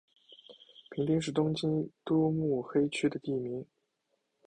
[0.89, 3.63] 平町是东京都目黑区的地名。